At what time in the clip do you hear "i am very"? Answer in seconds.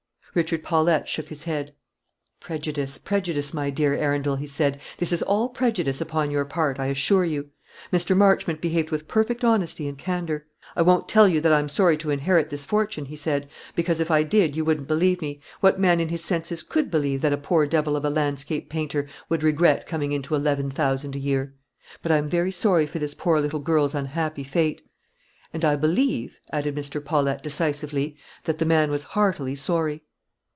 22.09-22.53